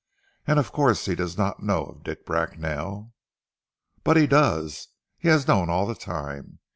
[0.47, 3.13] And of course he does not know of Dick Bracknell!"
[4.03, 4.87] "But he does!
[5.19, 6.57] He has known all the time.